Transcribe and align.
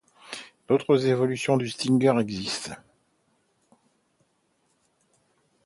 D'autres 0.67 1.05
évolutions 1.05 1.57
du 1.57 1.69
Stinger 1.69 2.15
existent. 2.19 2.73